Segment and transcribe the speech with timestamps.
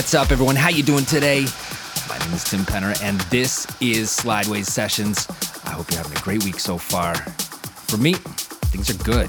[0.00, 0.56] What's up, everyone?
[0.56, 1.44] How you doing today?
[2.08, 5.28] My name is Tim Penner, and this is Slideways Sessions.
[5.66, 7.14] I hope you're having a great week so far.
[7.14, 9.28] For me, things are good.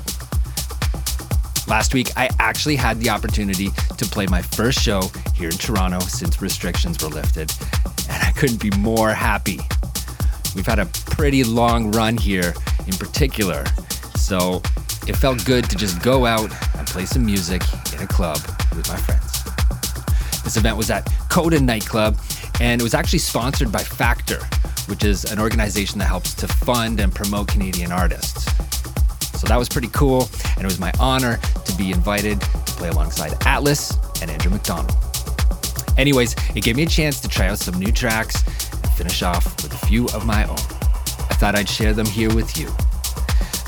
[1.67, 5.01] Last week, I actually had the opportunity to play my first show
[5.35, 7.51] here in Toronto since restrictions were lifted,
[8.09, 9.59] and I couldn't be more happy.
[10.55, 12.53] We've had a pretty long run here
[12.87, 13.65] in particular,
[14.15, 14.61] so
[15.05, 17.61] it felt good to just go out and play some music
[17.93, 18.37] in a club
[18.73, 19.10] with my friends.
[20.51, 22.17] This event was at Coda Nightclub,
[22.59, 24.39] and it was actually sponsored by Factor,
[24.87, 28.51] which is an organization that helps to fund and promote Canadian artists.
[29.39, 32.89] So that was pretty cool, and it was my honor to be invited to play
[32.89, 34.93] alongside Atlas and Andrew McDonald.
[35.97, 39.63] Anyways, it gave me a chance to try out some new tracks and finish off
[39.63, 40.59] with a few of my own.
[41.29, 42.67] I thought I'd share them here with you.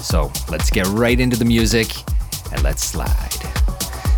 [0.04, 1.88] So let's get right into the music
[2.52, 3.30] and let's slide.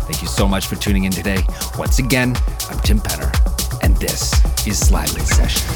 [0.06, 1.42] Thank you so much for tuning in today.
[1.76, 2.36] Once again,
[2.86, 3.32] Tim Penner,
[3.82, 4.32] and this
[4.64, 5.75] is Slideways Sessions.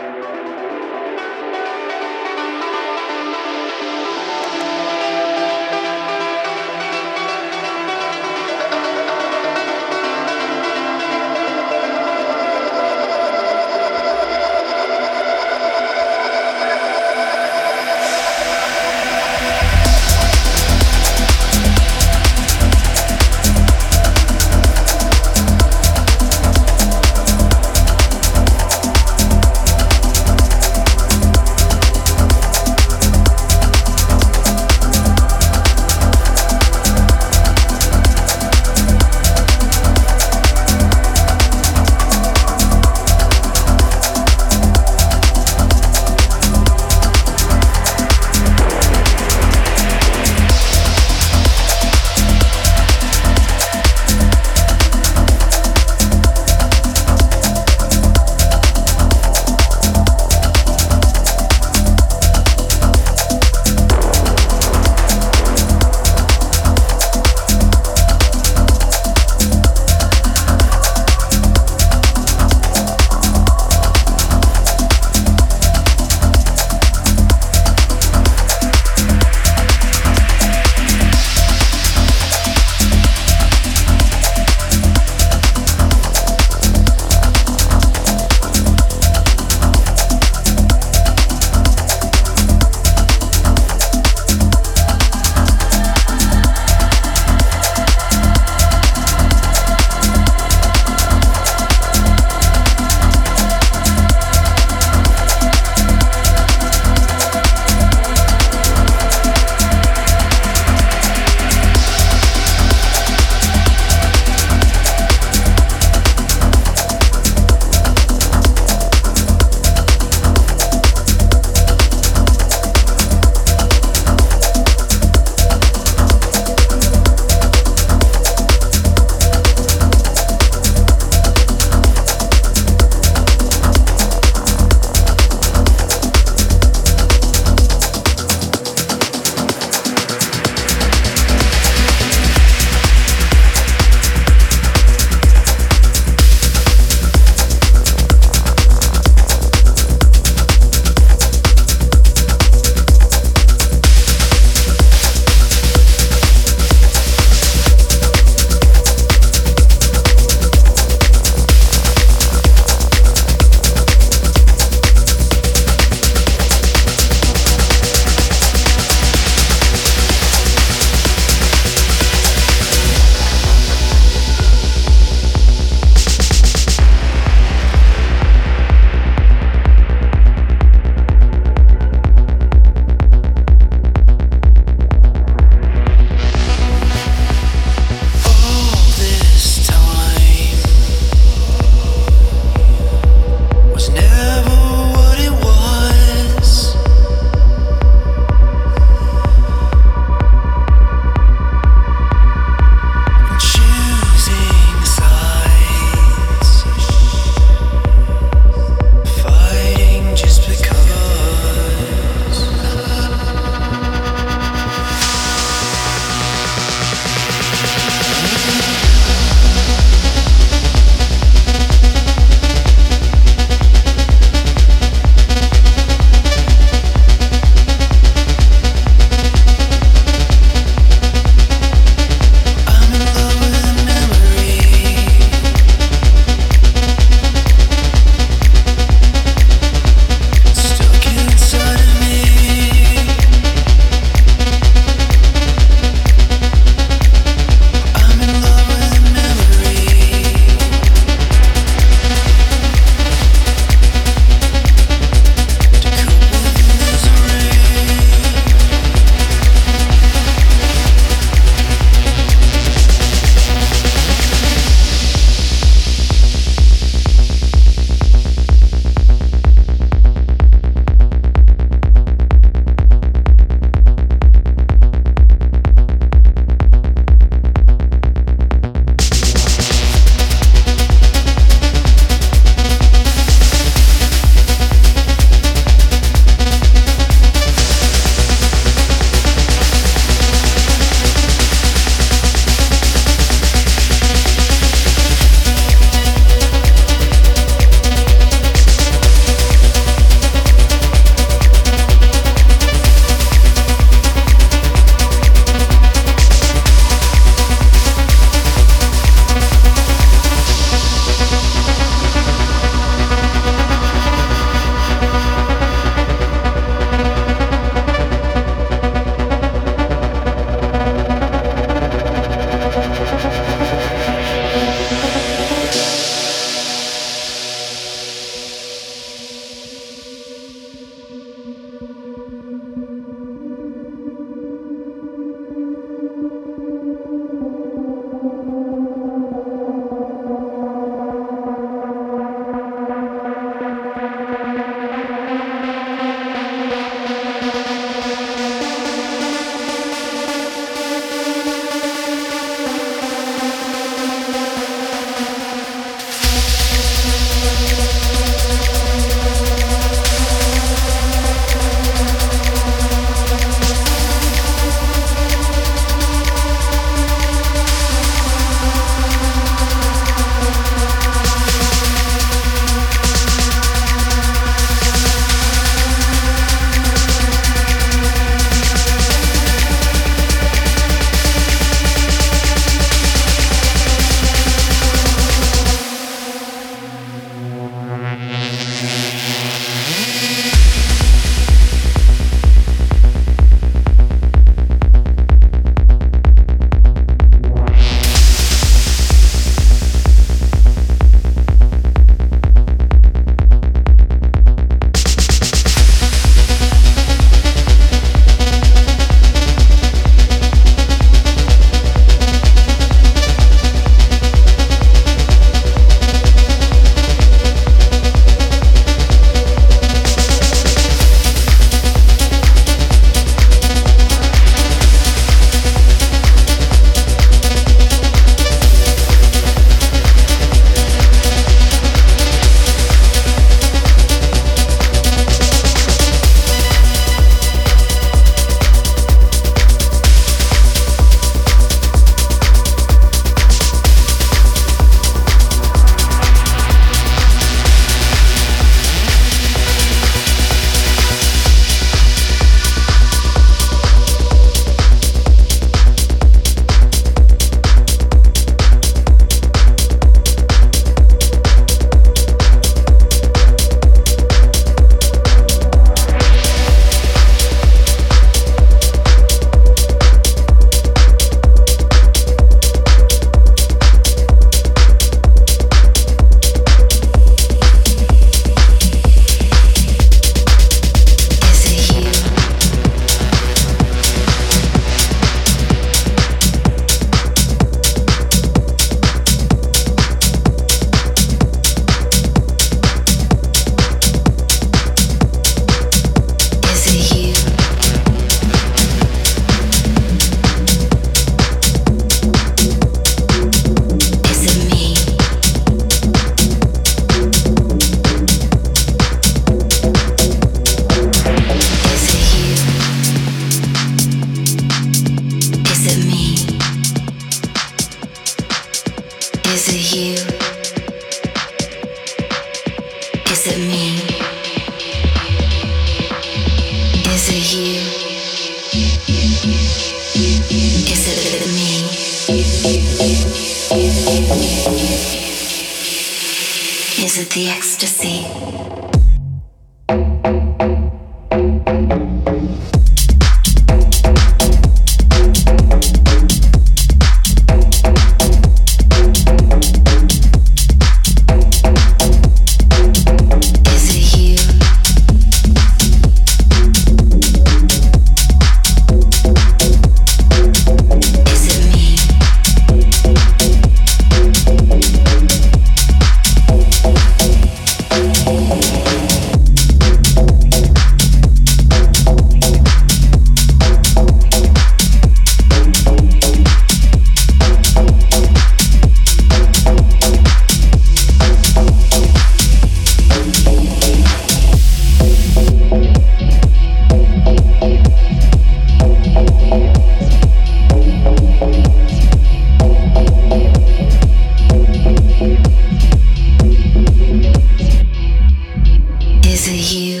[599.46, 600.00] Is it you?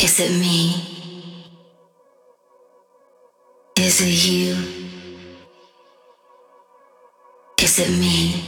[0.00, 0.72] Is it me?
[3.76, 4.54] Is it you?
[7.60, 8.44] Is it me?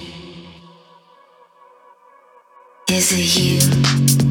[2.88, 4.29] Is it you?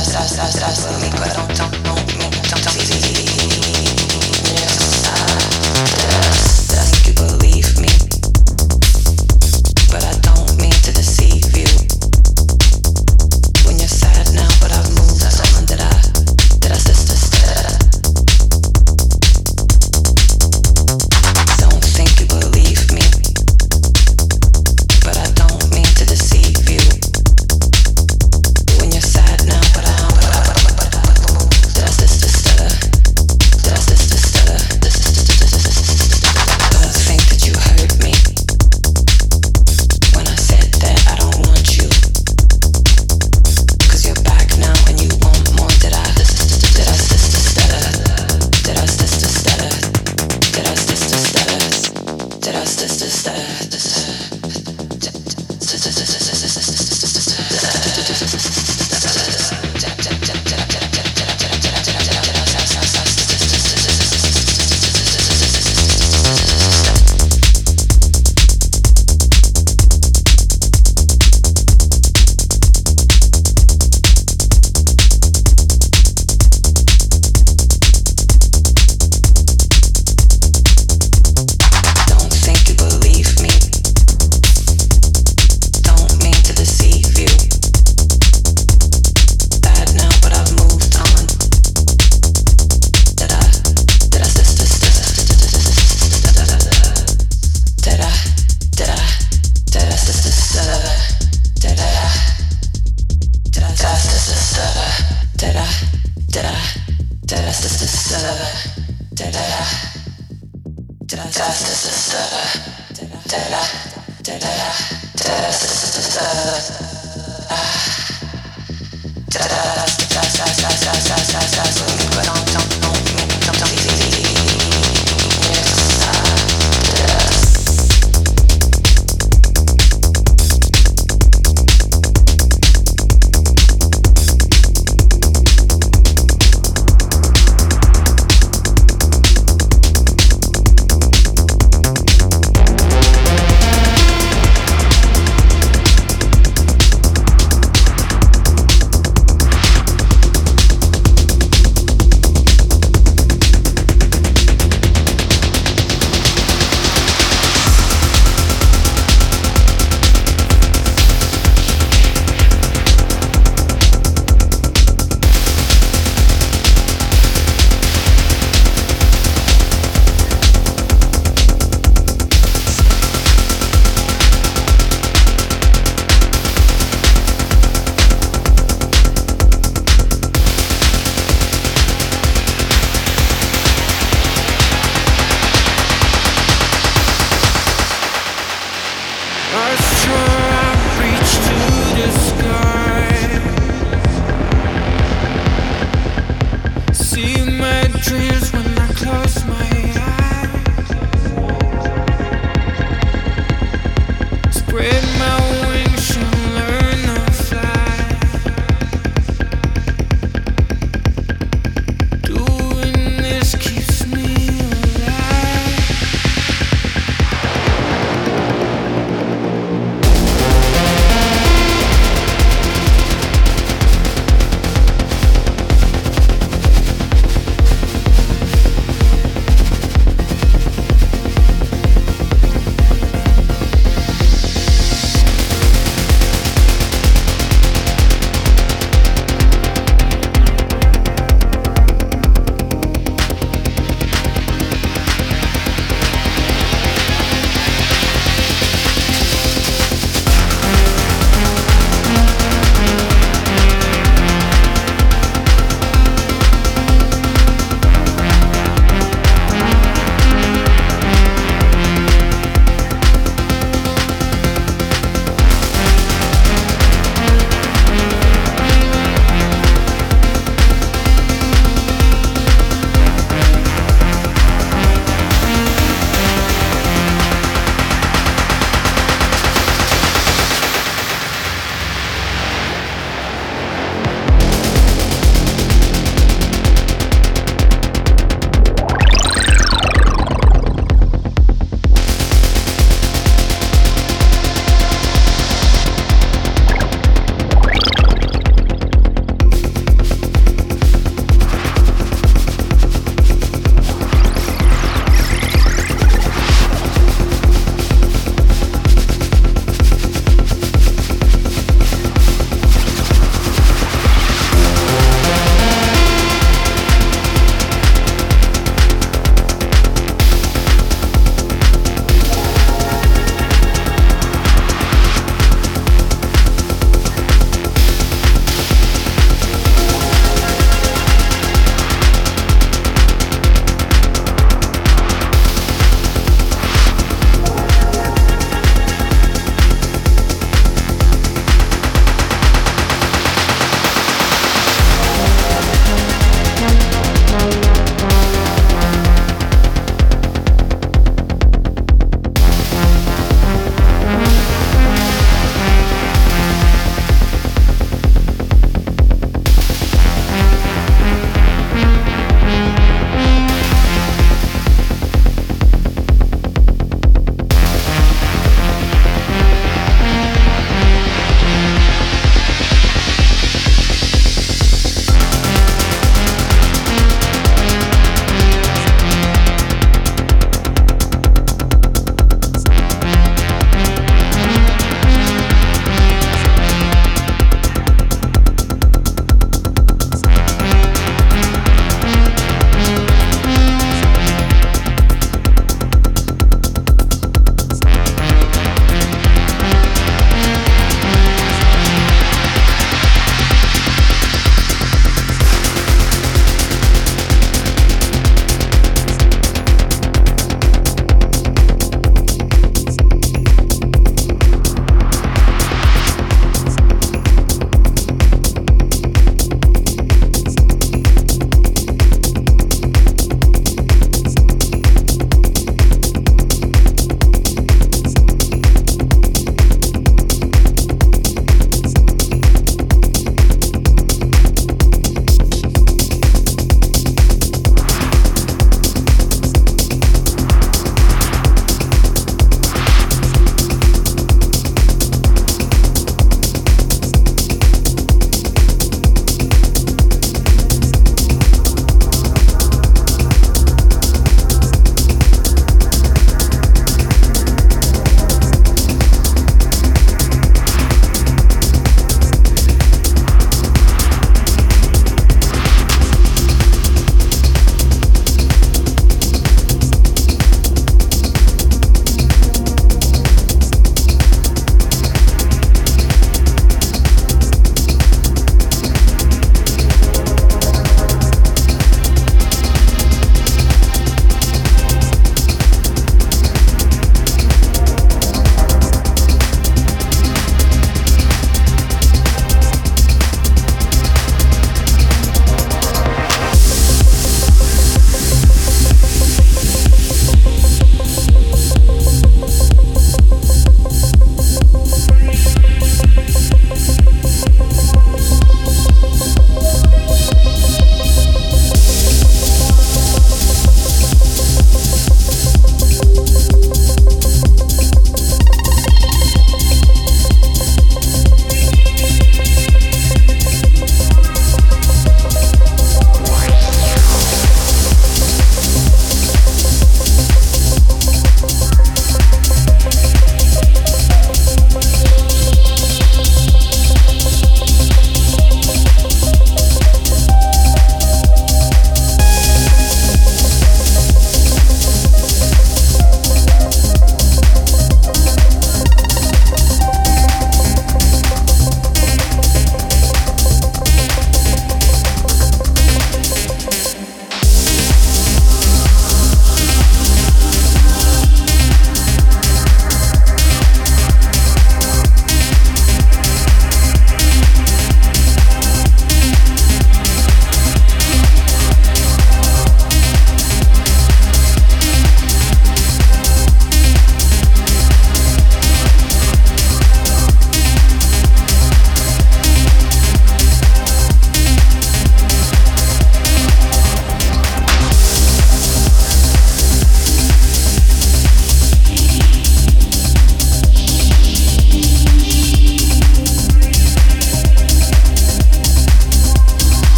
[0.00, 1.81] ça, ça, ça, c'est les.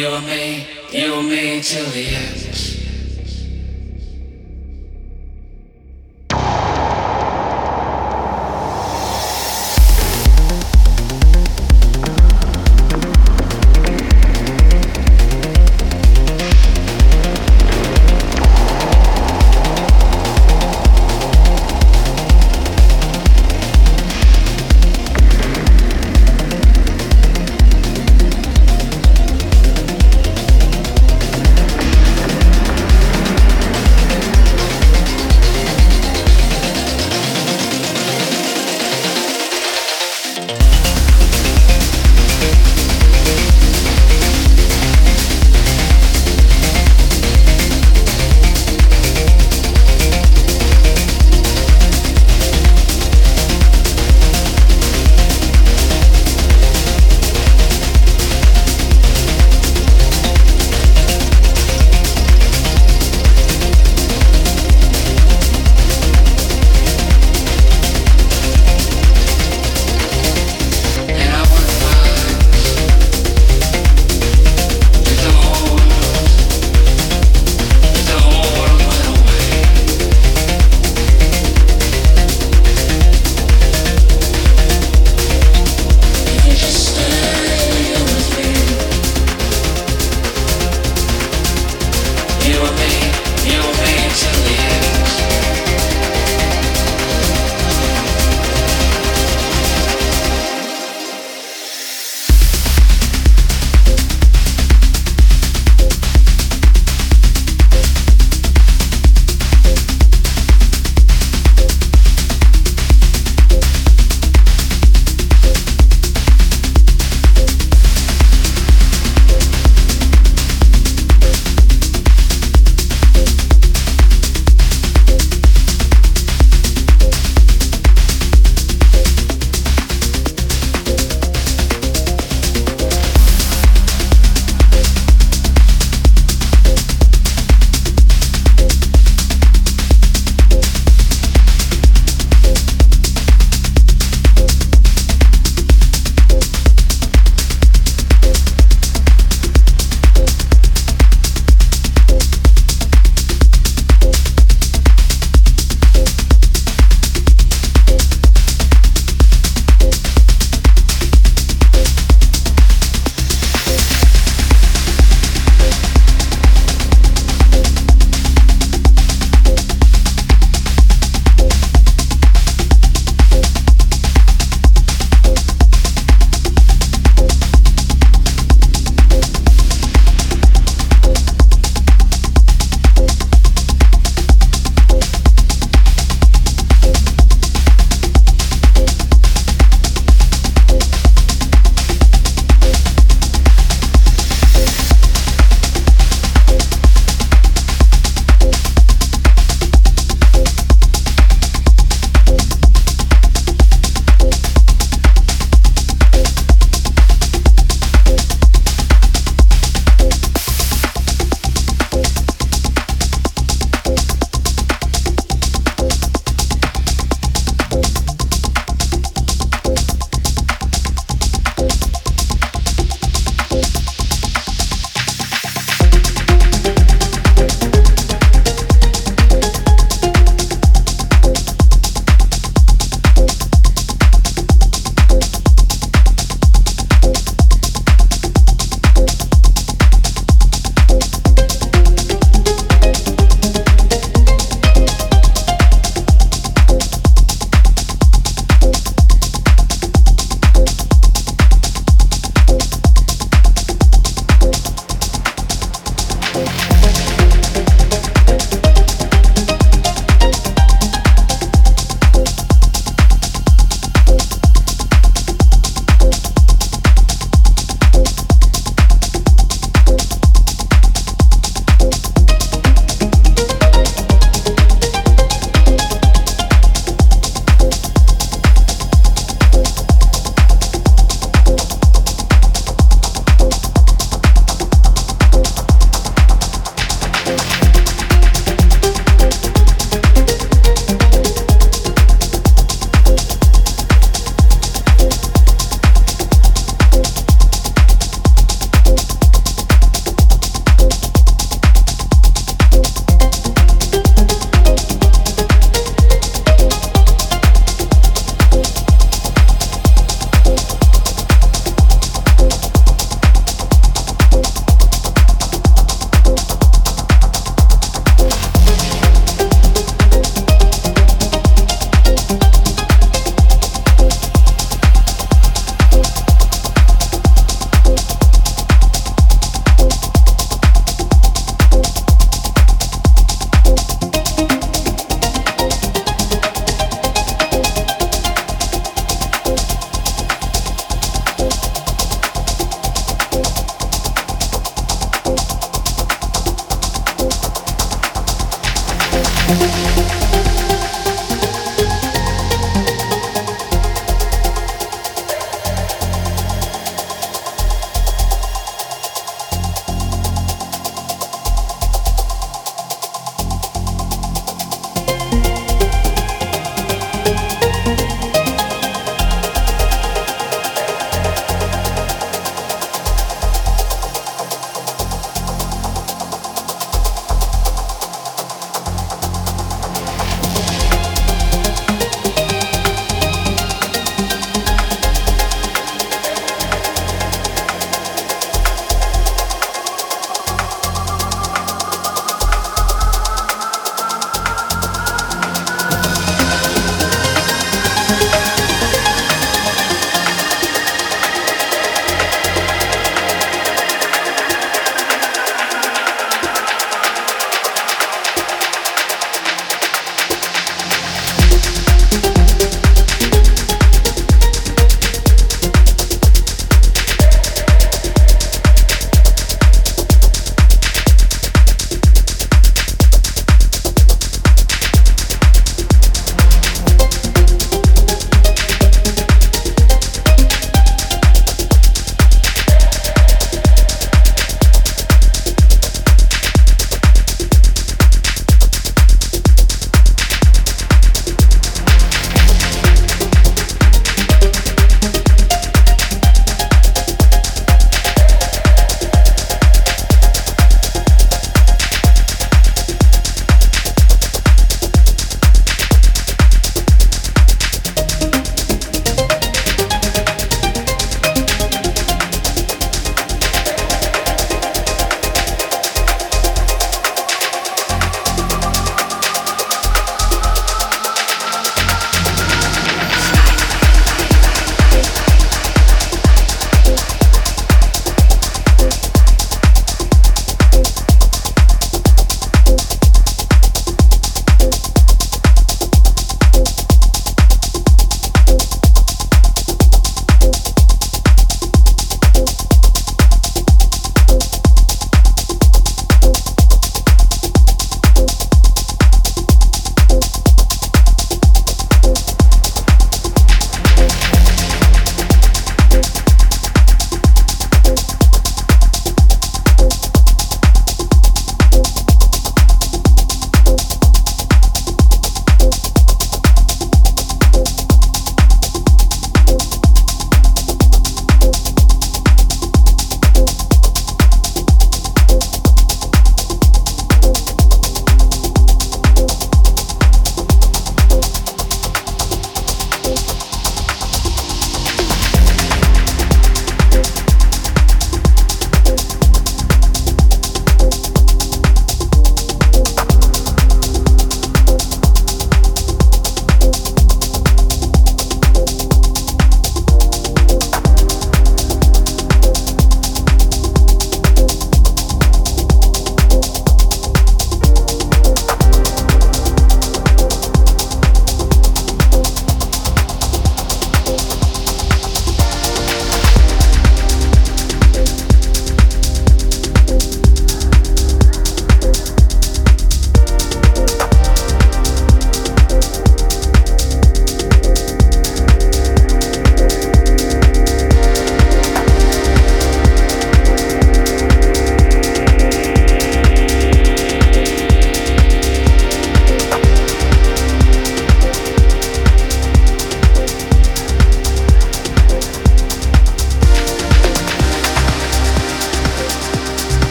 [0.00, 2.79] you and me, you and me till the end.